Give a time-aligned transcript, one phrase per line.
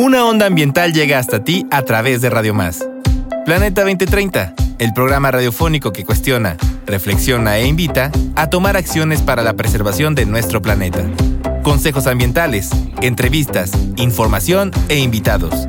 [0.00, 2.88] Una onda ambiental llega hasta ti a través de Radio Más.
[3.44, 9.56] Planeta 2030, el programa radiofónico que cuestiona, reflexiona e invita a tomar acciones para la
[9.56, 11.04] preservación de nuestro planeta.
[11.62, 12.70] Consejos ambientales,
[13.02, 15.68] entrevistas, información e invitados.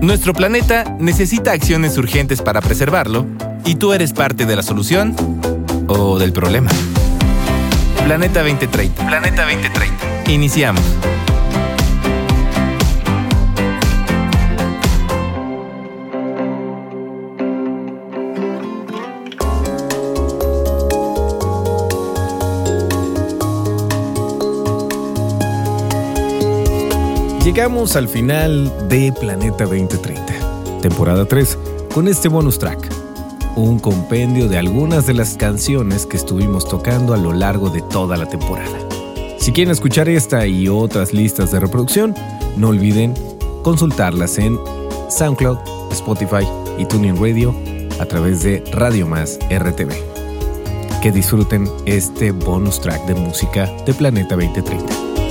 [0.00, 3.26] Nuestro planeta necesita acciones urgentes para preservarlo
[3.64, 5.16] y tú eres parte de la solución
[5.88, 6.70] o del problema.
[8.04, 9.08] Planeta 2030.
[9.08, 10.30] Planeta 2030.
[10.30, 10.84] Iniciamos.
[27.44, 31.58] Llegamos al final de Planeta 2030, temporada 3,
[31.92, 32.88] con este bonus track,
[33.56, 38.16] un compendio de algunas de las canciones que estuvimos tocando a lo largo de toda
[38.16, 38.78] la temporada.
[39.38, 42.14] Si quieren escuchar esta y otras listas de reproducción,
[42.56, 43.12] no olviden
[43.64, 44.56] consultarlas en
[45.10, 45.58] SoundCloud,
[45.90, 46.46] Spotify
[46.78, 47.52] y Tuning Radio
[47.98, 49.90] a través de Radio Más RTV.
[51.02, 55.21] Que disfruten este bonus track de música de Planeta 2030.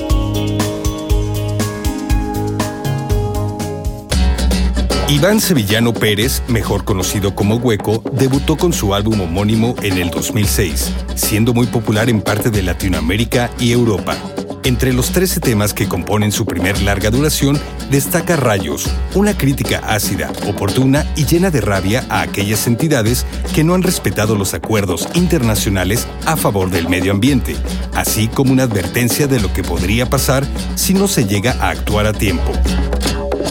[5.12, 10.90] Iván Sevillano Pérez, mejor conocido como Hueco, debutó con su álbum homónimo en el 2006,
[11.16, 14.16] siendo muy popular en parte de Latinoamérica y Europa.
[14.64, 20.32] Entre los 13 temas que componen su primer larga duración, destaca Rayos, una crítica ácida,
[20.48, 26.08] oportuna y llena de rabia a aquellas entidades que no han respetado los acuerdos internacionales
[26.26, 27.58] a favor del medio ambiente,
[27.96, 32.06] así como una advertencia de lo que podría pasar si no se llega a actuar
[32.06, 32.54] a tiempo.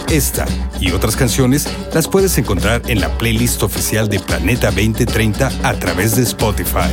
[0.08, 0.46] Esta
[0.80, 6.16] y otras canciones las puedes encontrar en la playlist oficial de Planeta 2030 a través
[6.16, 6.90] de Spotify.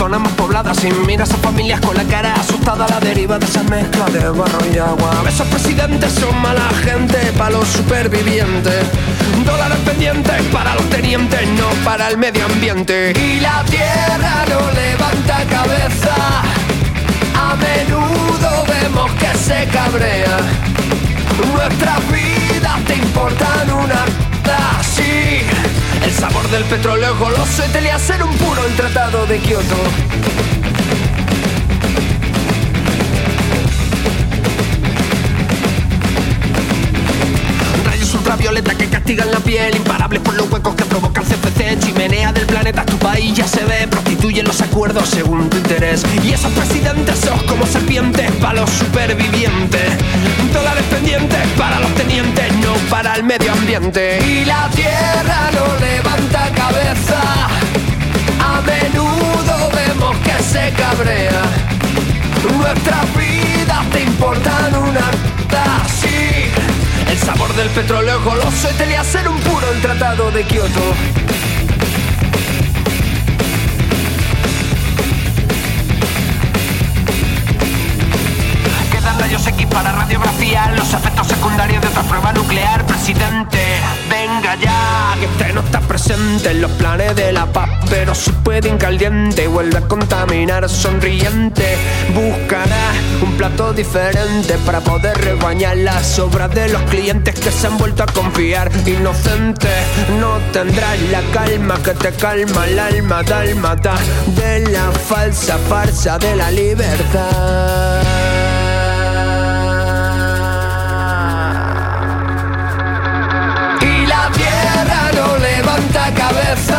[0.00, 0.39] zonas más
[0.74, 2.84] Sin miras a familias con la cara asustada.
[2.84, 5.24] A la deriva de esa mezcla de barro y agua.
[5.26, 8.84] Esos presidentes son mala gente para los supervivientes.
[9.44, 13.12] Dólares pendientes para los tenientes No para el medio ambiente.
[13.16, 16.14] Y la tierra no levanta cabeza.
[17.34, 20.38] A menudo vemos que se cabrea.
[21.54, 24.04] Nuestras vidas te importan una
[24.82, 25.42] sí
[26.04, 29.76] el sabor del petróleo goloso y te hacer un puro el tratado de Kioto.
[37.84, 41.78] Rayos ultravioleta que castigan la piel, imparables por los huecos que provocan CFC.
[41.80, 46.04] Chimenea del planeta, tu país ya se ve, prostituyen los acuerdos según tu interés.
[46.24, 49.90] Y esos presidentes son como serpientes para los supervivientes.
[50.52, 52.59] Dólares pendientes para los tenientes,
[52.90, 54.18] para el medio ambiente.
[54.26, 57.20] Y la tierra no levanta cabeza.
[58.40, 61.42] A menudo vemos que se cabrea.
[62.56, 65.10] Nuestras vidas te importan una
[66.00, 66.50] sí.
[67.08, 70.94] El sabor del petróleo goloso y te le hacer un puro el tratado de Kioto.
[79.70, 83.58] Para radiografía los efectos secundarios de otra prueba nuclear, presidente.
[84.10, 88.30] Venga ya, que usted no está presente en los planes de la paz, pero si
[88.32, 91.78] puede incaliente, vuelve a contaminar sonriente.
[92.14, 92.92] Buscará
[93.22, 98.02] un plato diferente para poder rebañar las obras de los clientes que se han vuelto
[98.02, 98.70] a confiar.
[98.86, 99.68] Inocente,
[100.18, 103.94] no tendrás la calma que te calma el alma dálmata
[104.26, 108.09] de la falsa farsa de la libertad.
[116.14, 116.78] Cabeza.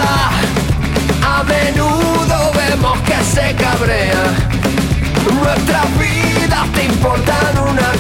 [1.24, 4.24] A menudo vemos que se cabrea.
[5.34, 7.92] Nuestras vidas te importan una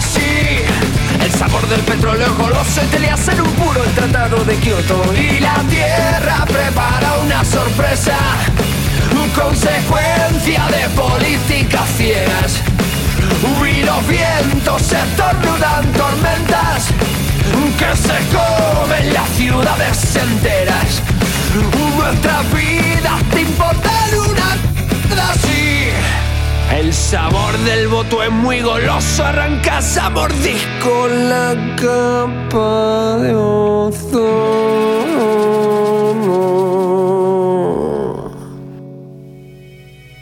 [0.00, 0.64] sí.
[1.20, 5.02] El sabor del petróleo goloso te le hacen un puro el tratado de Kioto.
[5.14, 8.16] Y la tierra prepara una sorpresa.
[9.34, 12.60] Consecuencia de políticas ciegas.
[13.64, 17.21] Y los vientos se tornudan tormentas
[17.78, 21.02] que se comen las ciudades enteras.
[21.96, 23.90] Nuestra vida te importa
[24.26, 25.88] una así.
[26.74, 34.92] El sabor del voto es muy goloso, arrancas a mordisco la capa de ozono.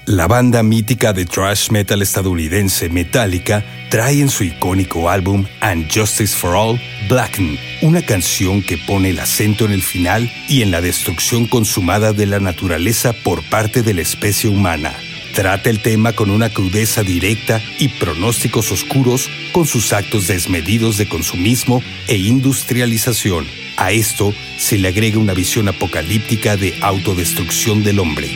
[0.07, 6.35] La banda mítica de thrash metal estadounidense Metallica trae en su icónico álbum And Justice
[6.35, 10.81] for All, Blacken, una canción que pone el acento en el final y en la
[10.81, 14.95] destrucción consumada de la naturaleza por parte de la especie humana.
[15.35, 21.09] Trata el tema con una crudeza directa y pronósticos oscuros con sus actos desmedidos de
[21.09, 23.47] consumismo e industrialización.
[23.77, 28.31] A esto se le agrega una visión apocalíptica de autodestrucción del hombre,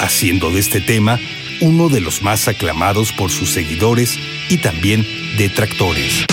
[0.00, 1.18] haciendo de este tema
[1.60, 4.18] uno de los más aclamados por sus seguidores
[4.48, 5.06] y también
[5.36, 6.26] detractores.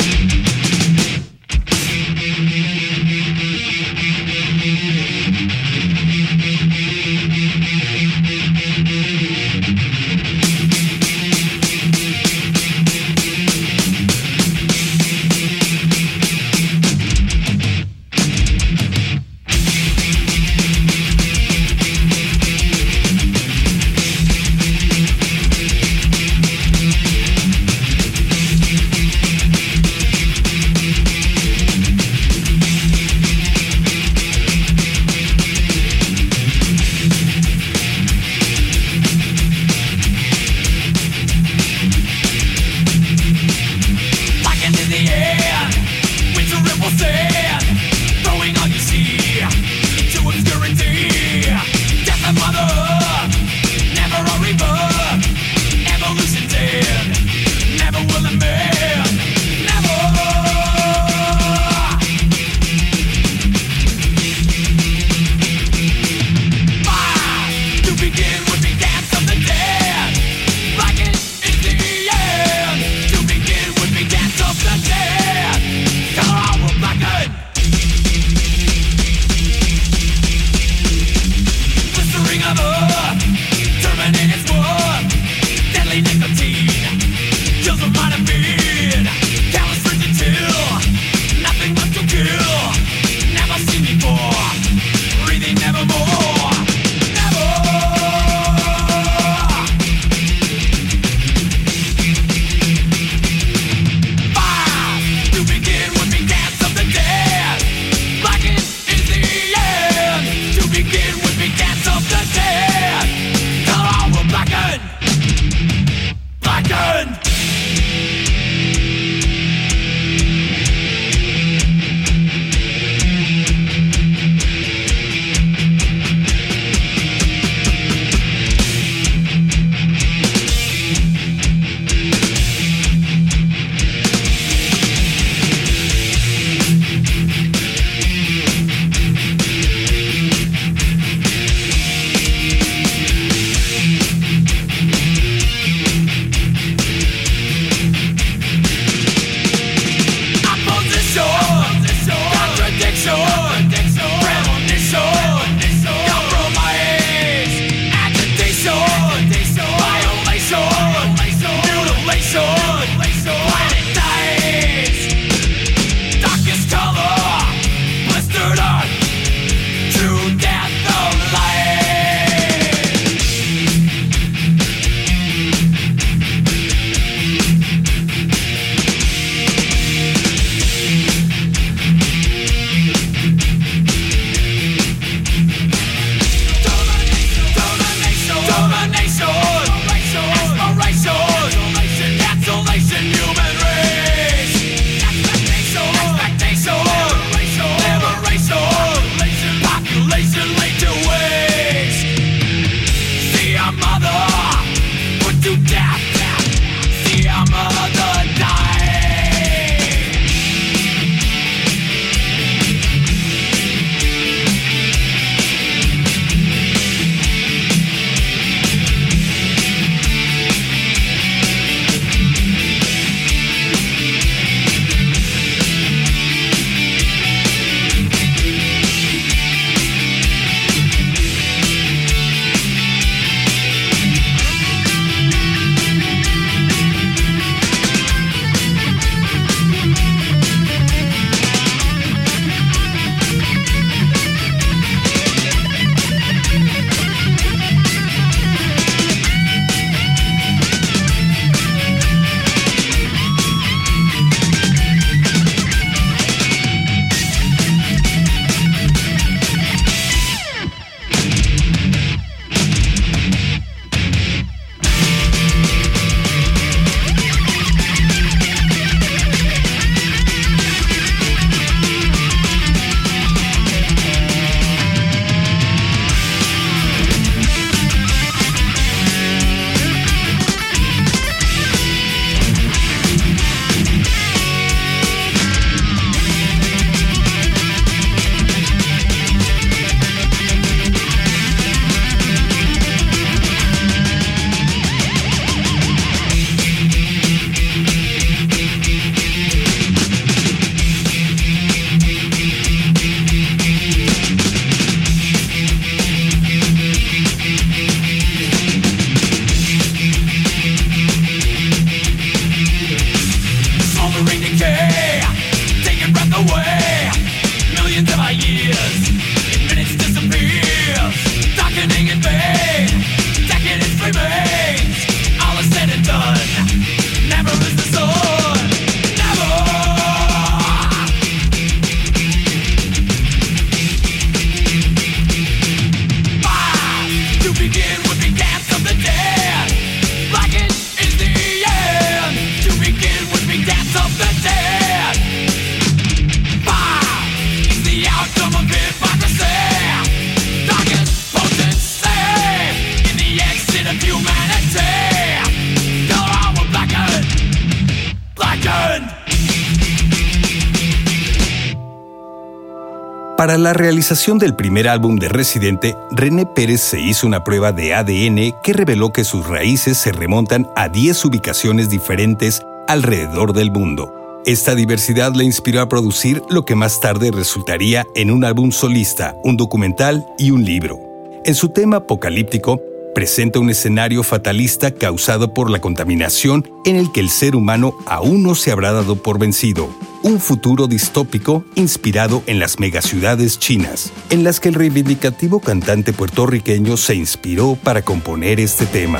[363.42, 367.96] Para la realización del primer álbum de Residente, René Pérez se hizo una prueba de
[367.96, 374.14] ADN que reveló que sus raíces se remontan a 10 ubicaciones diferentes alrededor del mundo.
[374.46, 379.36] Esta diversidad le inspiró a producir lo que más tarde resultaría en un álbum solista,
[379.44, 381.00] un documental y un libro.
[381.44, 382.80] En su tema apocalíptico,
[383.14, 388.44] presenta un escenario fatalista causado por la contaminación en el que el ser humano aún
[388.44, 389.90] no se habrá dado por vencido.
[390.24, 396.98] Un futuro distópico inspirado en las megaciudades chinas, en las que el reivindicativo cantante puertorriqueño
[396.98, 399.20] se inspiró para componer este tema.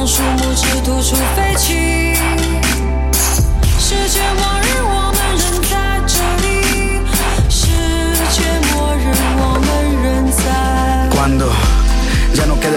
[0.00, 2.14] 让树木枝突出飞起。
[3.78, 4.59] 世界末日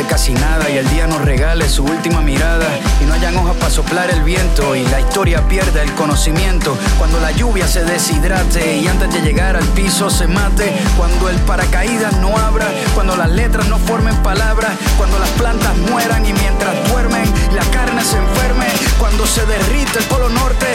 [0.07, 2.67] casi nada y el día nos regale su última mirada
[3.01, 6.77] y no hayan hojas para soplar el viento y la historia pierda el conocimiento.
[6.97, 10.73] Cuando la lluvia se deshidrate y antes de llegar al piso se mate.
[10.97, 16.25] Cuando el paracaídas no abra, cuando las letras no formen palabras, cuando las plantas mueran
[16.25, 18.92] y mientras duermen la carne se enferme.
[19.03, 20.65] Cuando se derrite el polo norte,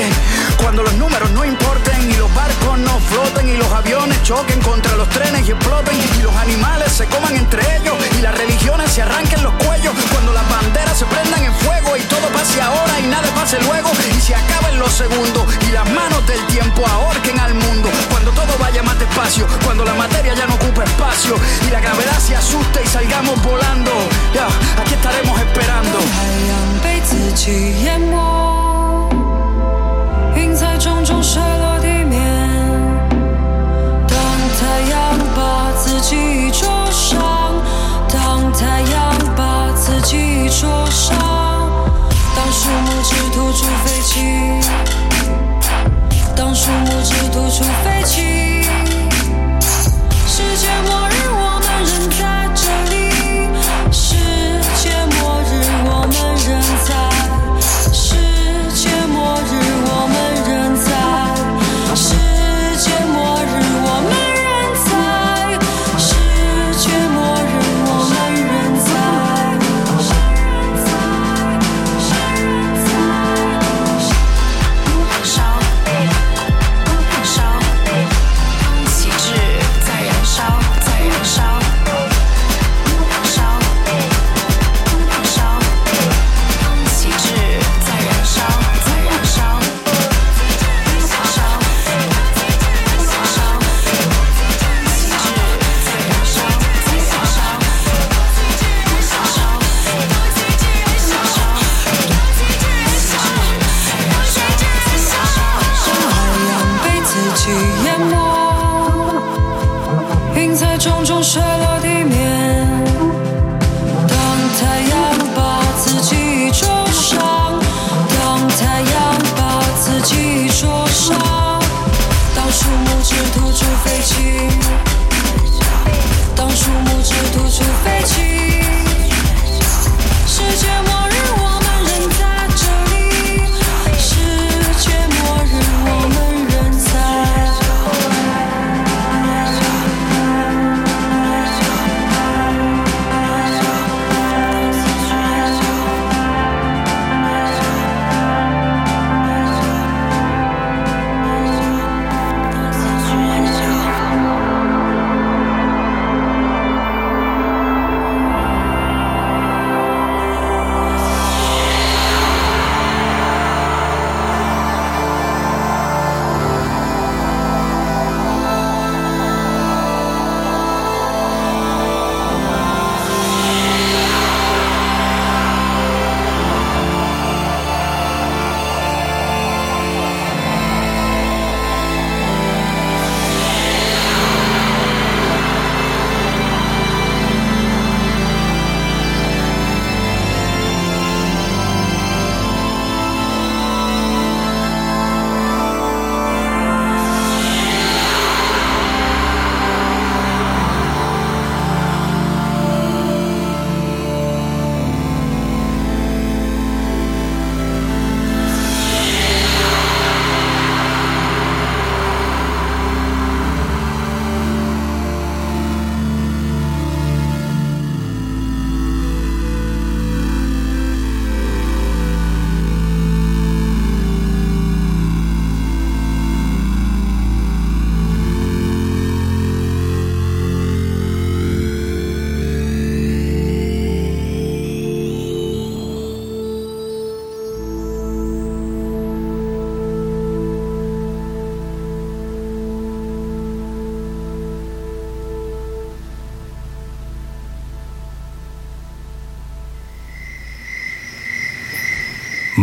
[0.59, 4.95] cuando los números no importen y los barcos no floten y los aviones choquen contra
[4.97, 9.01] los trenes y exploten y los animales se coman entre ellos y las religiones se
[9.01, 9.95] arranquen los cuellos.
[10.13, 13.91] Cuando las banderas se prendan en fuego y todo pase ahora y nada pase luego
[14.15, 17.89] y se acaben los segundos y las manos del tiempo ahorquen al mundo.
[18.11, 21.35] Cuando todo vaya más despacio, cuando la materia ya no ocupe espacio
[21.67, 23.91] y la gravedad se asuste y salgamos volando,
[24.35, 24.49] ya,
[24.83, 25.99] aquí estaremos esperando.
[28.19, 28.78] sky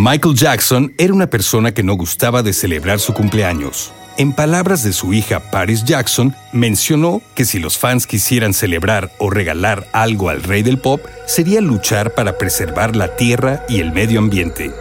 [0.07, 3.91] Michael Jackson era una persona que no gustaba de celebrar su cumpleaños.
[4.17, 9.31] En palabras de su hija Paris Jackson, mencionó que si los fans quisieran celebrar o
[9.31, 14.19] regalar algo al rey del pop, sería luchar para preservar la tierra y el medio
[14.19, 14.71] ambiente.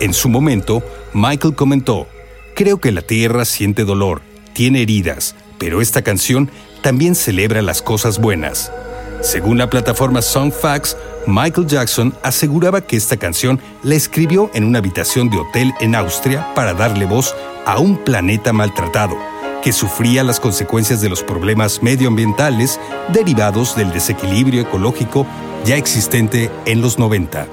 [0.00, 2.08] En su momento, Michael comentó,
[2.54, 4.22] Creo que la tierra siente dolor,
[4.54, 8.72] tiene heridas, pero esta canción también celebra las cosas buenas.
[9.20, 15.28] Según la plataforma Songfacts, Michael Jackson aseguraba que esta canción la escribió en una habitación
[15.28, 17.34] de hotel en Austria para darle voz
[17.66, 19.16] a un planeta maltratado,
[19.62, 22.80] que sufría las consecuencias de los problemas medioambientales
[23.12, 25.26] derivados del desequilibrio ecológico
[25.64, 27.46] ya existente en los 90.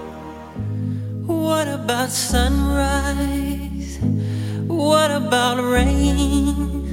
[4.88, 6.88] What about rain?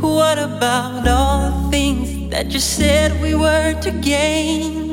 [0.00, 4.87] What about all things that you said we were to gain?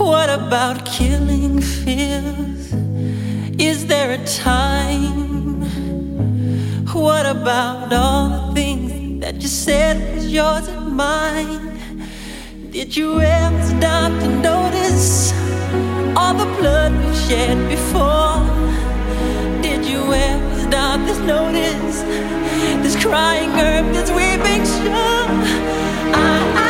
[0.00, 2.72] What about killing fears?
[3.60, 5.60] Is there a time?
[6.94, 11.78] What about all the things that you said was yours and mine?
[12.70, 15.34] Did you ever stop to notice
[16.16, 18.40] all the blood we've shed before?
[19.60, 22.00] Did you ever stop to notice
[22.82, 25.28] this crying earth, this weeping shore?
[26.16, 26.69] I, I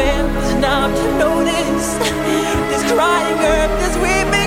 [0.00, 1.88] ever stop to notice
[2.70, 4.39] this crying earth, this weeping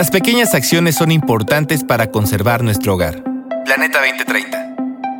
[0.00, 3.22] Las pequeñas acciones son importantes para conservar nuestro hogar.
[3.66, 4.76] Planeta 2030.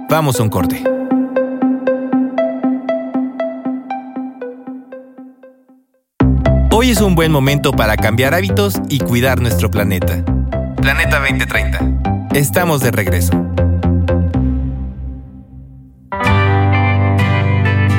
[0.09, 0.83] Vamos a un corte.
[6.71, 10.25] Hoy es un buen momento para cambiar hábitos y cuidar nuestro planeta.
[10.81, 12.31] Planeta 2030.
[12.33, 13.35] Estamos de regreso.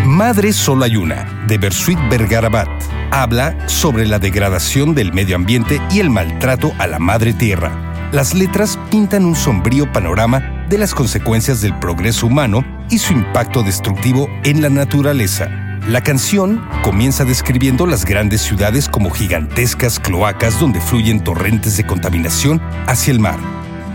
[0.04, 2.70] Madre Solo hay una, de Bersuit Bergarabat,
[3.12, 8.10] habla sobre la degradación del medio ambiente y el maltrato a la madre tierra.
[8.12, 13.64] Las letras pintan un sombrío panorama de las consecuencias del progreso humano y su impacto
[13.64, 15.50] destructivo en la naturaleza.
[15.88, 22.62] La canción comienza describiendo las grandes ciudades como gigantescas cloacas donde fluyen torrentes de contaminación
[22.88, 23.40] hacia el mar.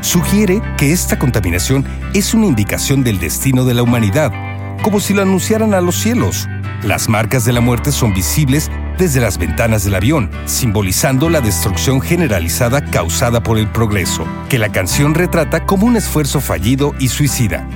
[0.01, 4.33] Sugiere que esta contaminación es una indicación del destino de la humanidad
[4.83, 6.49] como si lo anunciaran a los cielos.
[6.83, 12.01] Las marcas de la muerte son visibles desde las ventanas del avión, simbolizando la destrucción
[12.01, 17.69] generalizada causada por el progreso, que la canción retrata como un esfuerzo fallido y suicida.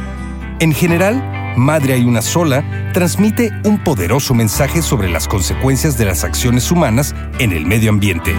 [0.60, 1.22] En general,
[1.56, 7.14] Madre hay una sola transmite un poderoso mensaje sobre las consecuencias de las acciones humanas
[7.38, 8.34] en el medio ambiente.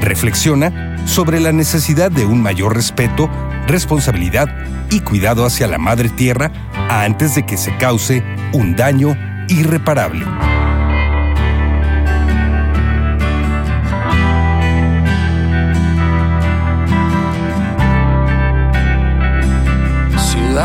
[0.00, 3.30] Reflexiona sobre la necesidad de un mayor respeto,
[3.66, 4.48] responsabilidad
[4.90, 6.50] y cuidado hacia la Madre Tierra
[6.88, 9.16] antes de que se cause un daño
[9.48, 10.24] irreparable.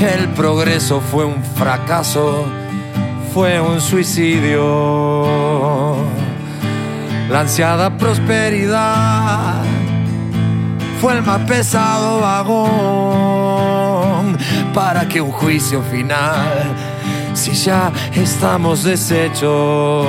[0.00, 2.46] El progreso fue un fracaso,
[3.34, 5.26] fue un suicidio.
[7.28, 9.62] La ansiada prosperidad
[11.02, 13.18] fue el más pesado vagón
[14.72, 16.74] para que un juicio final,
[17.34, 20.06] si ya estamos deshechos,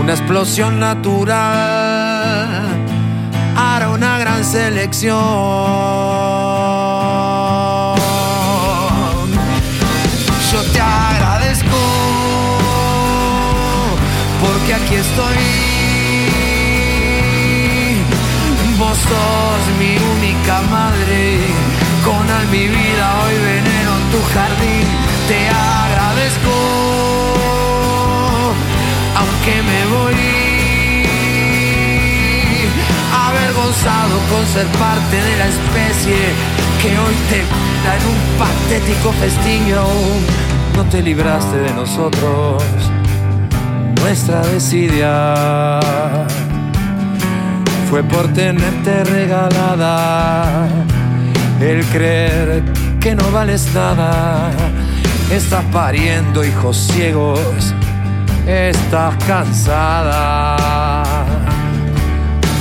[0.00, 1.36] una explosión natural
[3.56, 6.77] hará una gran selección.
[14.68, 15.36] Porque aquí estoy.
[18.78, 21.38] Vos sos mi única madre
[22.04, 24.86] con al mi vida hoy veneno en tu jardín.
[25.28, 26.54] Te agradezco,
[29.16, 30.14] aunque me voy
[33.26, 36.20] avergonzado con ser parte de la especie
[36.82, 37.40] que hoy te
[37.84, 39.68] da en un patético festín
[40.76, 42.62] no te libraste de nosotros,
[44.08, 45.80] nuestra desidia
[47.90, 50.66] fue por tenerte regalada
[51.60, 52.62] el creer
[53.00, 54.50] que no vales nada.
[55.30, 57.74] Estás pariendo hijos ciegos,
[58.46, 60.56] estás cansada.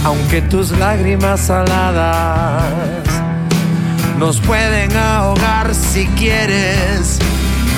[0.03, 2.65] Aunque tus lágrimas saladas
[4.19, 7.19] nos pueden ahogar si quieres,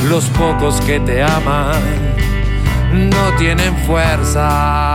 [0.10, 2.09] los pocos que te aman
[2.94, 4.94] no tienen fuerza.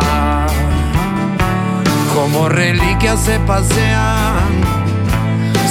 [2.15, 4.75] Como reliquias se pasean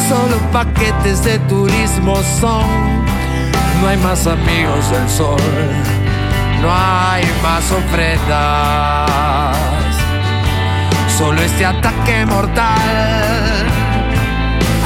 [0.08, 3.04] solo paquetes de turismo son.
[3.82, 5.42] No hay más amigos del sol,
[6.62, 9.58] no hay más ofrendas.
[11.18, 13.66] Solo este ataque mortal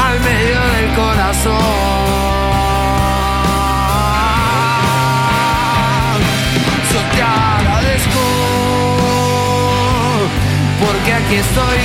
[0.06, 2.07] al medio del corazón.
[11.18, 11.78] Aquí estoy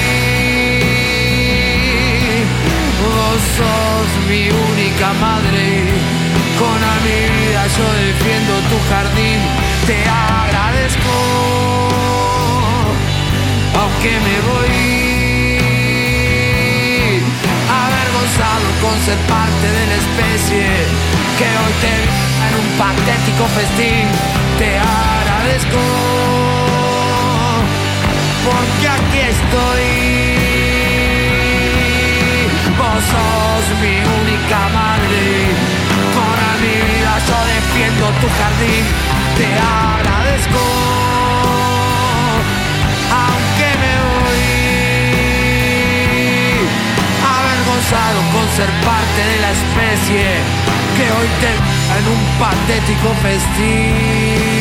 [3.57, 5.65] sos mi única madre.
[6.59, 9.41] Con a vida yo defiendo tu jardín.
[9.87, 11.15] Te agradezco,
[13.81, 14.73] aunque me voy
[17.83, 20.65] avergonzado con ser parte de la especie
[21.39, 21.95] que hoy te
[22.47, 24.07] en un patético festín.
[24.59, 25.81] Te agradezco,
[28.45, 29.87] porque aquí estoy.
[32.79, 35.23] Vos sos mi única madre,
[36.17, 38.85] con mi vida yo defiendo tu jardín,
[39.39, 39.49] te
[39.87, 40.63] agradezco,
[43.23, 44.45] aunque me voy.
[47.39, 50.25] Avergonzado con ser parte de la especie
[50.97, 54.52] que hoy tengo en un patético festín.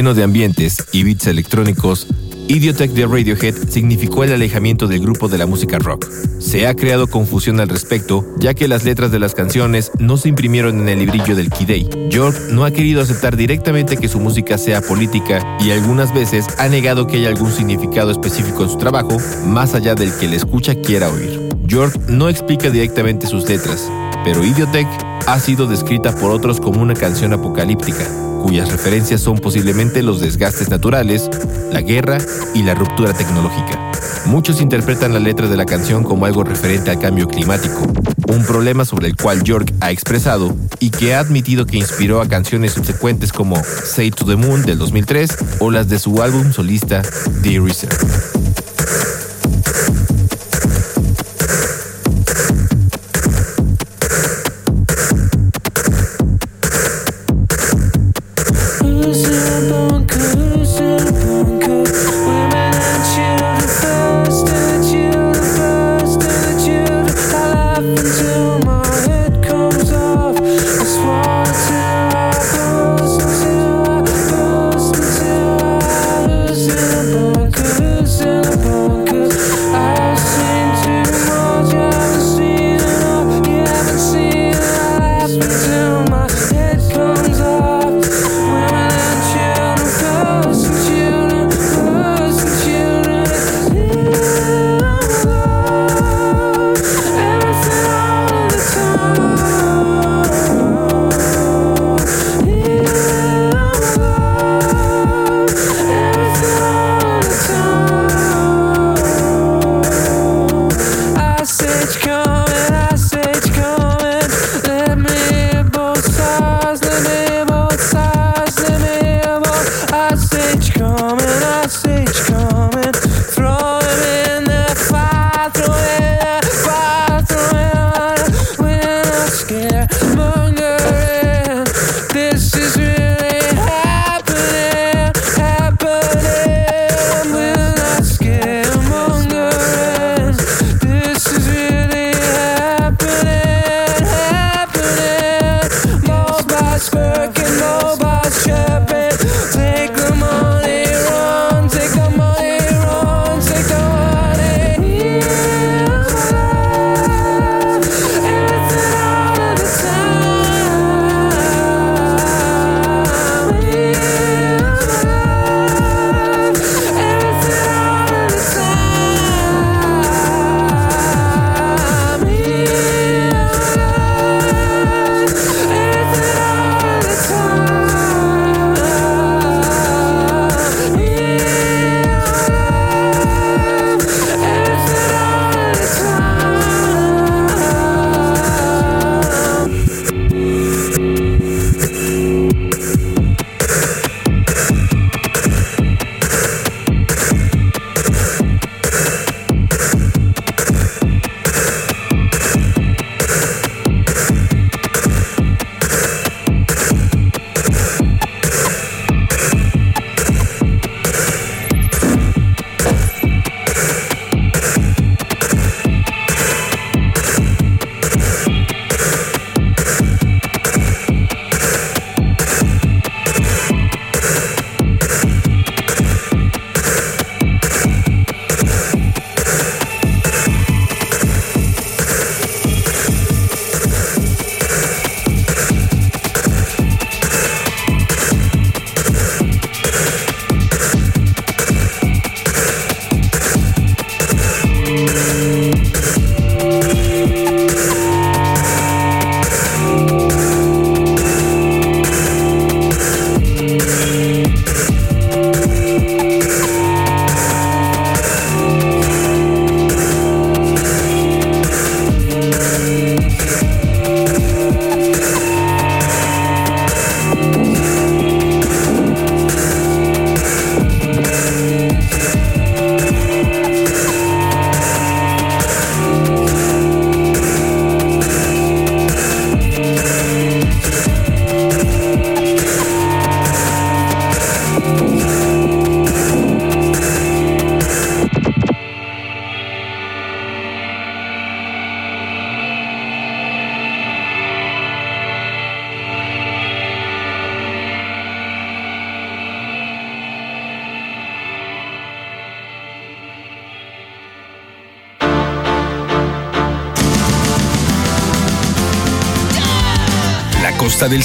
[0.00, 2.06] Lleno de ambientes y beats electrónicos,
[2.48, 6.08] Idiotech de Radiohead significó el alejamiento del grupo de la música rock.
[6.38, 10.30] Se ha creado confusión al respecto, ya que las letras de las canciones no se
[10.30, 14.56] imprimieron en el librillo del Key York no ha querido aceptar directamente que su música
[14.56, 19.18] sea política y algunas veces ha negado que haya algún significado específico en su trabajo,
[19.48, 21.38] más allá del que el escucha quiera oír.
[21.66, 23.86] York no explica directamente sus letras,
[24.24, 24.88] pero Idiotech
[25.26, 28.04] ha sido descrita por otros como una canción apocalíptica,
[28.42, 31.30] cuyas referencias son posiblemente los desgastes naturales,
[31.72, 32.18] la guerra
[32.54, 33.78] y la ruptura tecnológica.
[34.26, 37.86] Muchos interpretan la letra de la canción como algo referente al cambio climático,
[38.28, 42.28] un problema sobre el cual York ha expresado y que ha admitido que inspiró a
[42.28, 47.02] canciones subsecuentes como Say to the Moon del 2003 o las de su álbum solista
[47.42, 47.88] The Eraser.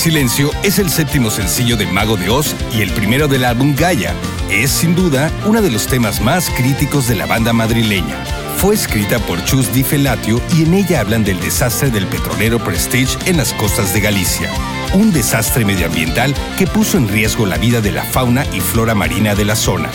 [0.06, 4.14] Silencio es el séptimo sencillo de Mago de Oz y el primero del álbum Gaia.
[4.52, 8.24] Es sin duda uno de los temas más críticos de la banda madrileña.
[8.58, 13.18] Fue escrita por Chus Di Felatio y en ella hablan del desastre del petrolero Prestige
[13.26, 14.52] en las costas de Galicia.
[14.94, 19.34] Un desastre medioambiental que puso en riesgo la vida de la fauna y flora marina
[19.34, 19.90] de la zona.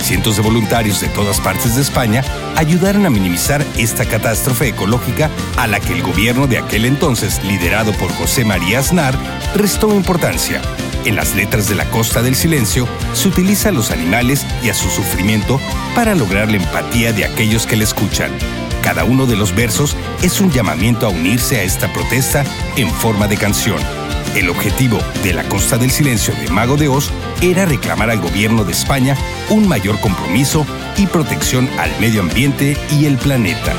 [0.00, 2.22] Cientos de voluntarios de todas partes de España
[2.56, 7.92] ayudaron a minimizar esta catástrofe ecológica a la que el gobierno de aquel entonces, liderado
[7.94, 9.14] por José María Aznar,
[9.54, 10.62] restó importancia.
[11.04, 14.74] En las letras de la Costa del Silencio se utiliza a los animales y a
[14.74, 15.60] su sufrimiento
[15.94, 18.30] para lograr la empatía de aquellos que le escuchan.
[18.82, 22.44] Cada uno de los versos es un llamamiento a unirse a esta protesta
[22.76, 23.78] en forma de canción.
[24.36, 27.10] El objetivo de la Costa del Silencio de Mago de Oz
[27.40, 29.16] era reclamar al gobierno de España
[29.48, 30.66] un mayor compromiso
[30.98, 33.72] y protección al medio ambiente y el planeta.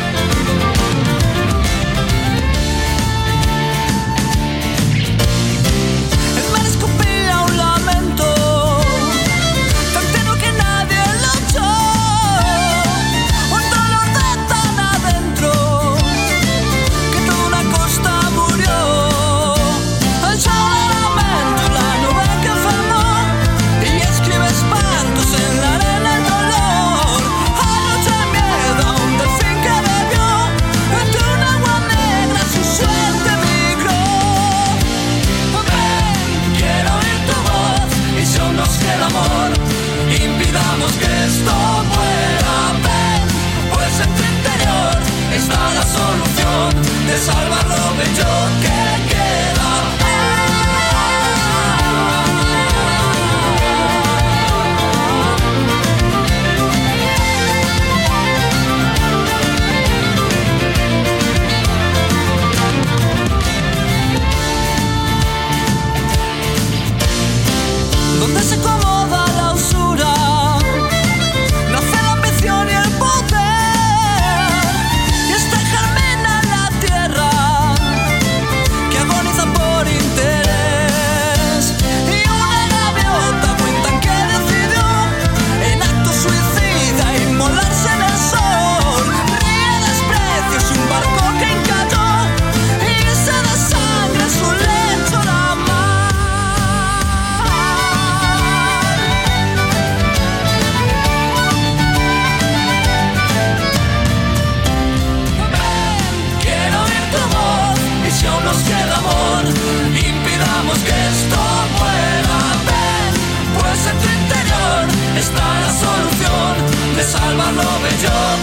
[117.98, 118.37] joy.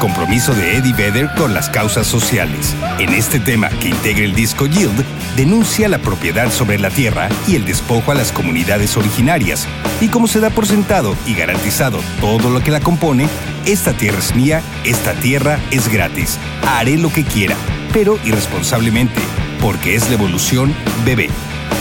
[0.00, 2.74] Compromiso de Eddie Vedder con las causas sociales.
[2.98, 5.04] En este tema que integra el disco Yield,
[5.36, 9.68] denuncia la propiedad sobre la tierra y el despojo a las comunidades originarias.
[10.00, 13.28] Y como se da por sentado y garantizado todo lo que la compone,
[13.66, 16.38] esta tierra es mía, esta tierra es gratis.
[16.66, 17.54] Haré lo que quiera,
[17.92, 19.20] pero irresponsablemente,
[19.60, 20.74] porque es la evolución
[21.04, 21.28] bebé.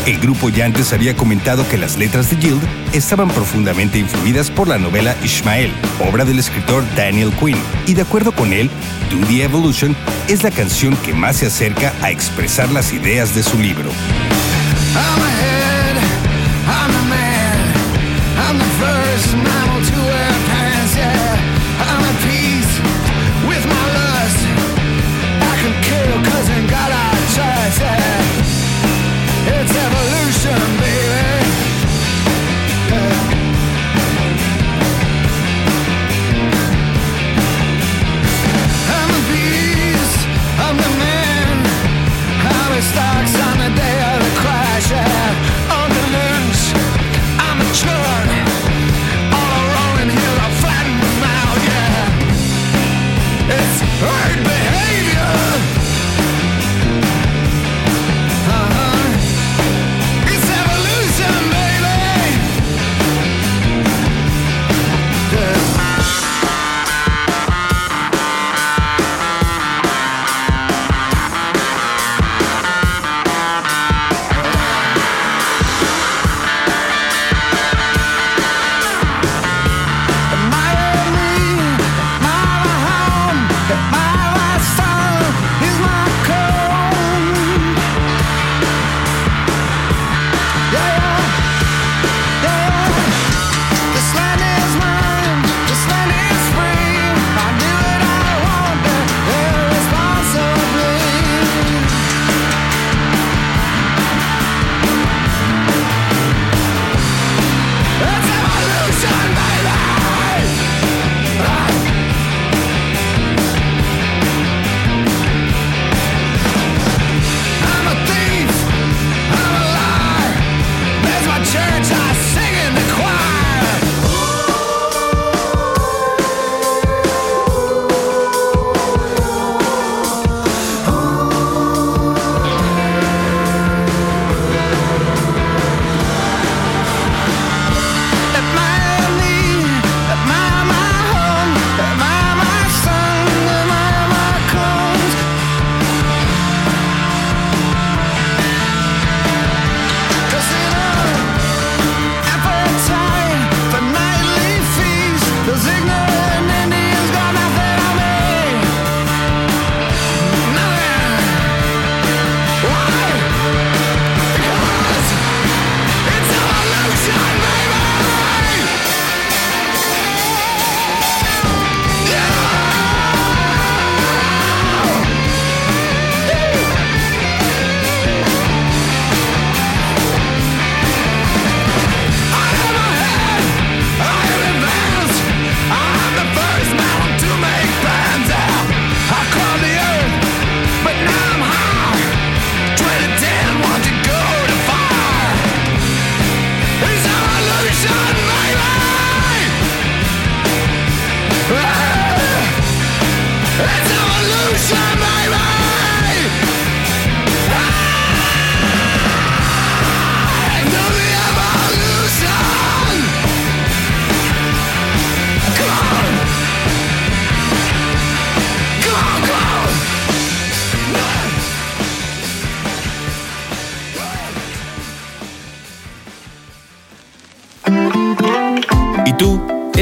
[0.05, 2.61] El grupo ya antes había comentado que las letras de Yield
[2.93, 8.31] estaban profundamente influidas por la novela Ishmael, obra del escritor Daniel Quinn, y de acuerdo
[8.31, 8.69] con él,
[9.09, 9.95] Do the Evolution
[10.27, 13.89] es la canción que más se acerca a expresar las ideas de su libro.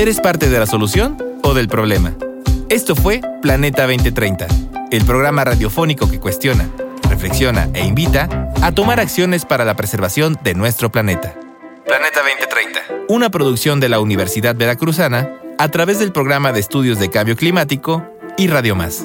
[0.07, 2.13] ¿Eres parte de la solución o del problema?
[2.69, 4.47] Esto fue Planeta 2030,
[4.89, 6.69] el programa radiofónico que cuestiona,
[7.09, 11.35] reflexiona e invita a tomar acciones para la preservación de nuestro planeta.
[11.85, 12.79] Planeta 2030,
[13.09, 18.09] una producción de la Universidad Veracruzana a través del programa de estudios de cambio climático
[18.37, 19.03] y Radio Más.